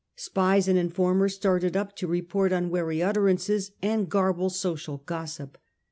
[0.15, 5.59] Spies and informers started up to report unwary utterances and garble social gossip.